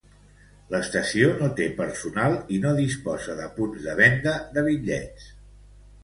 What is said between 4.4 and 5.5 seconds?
de bitllets.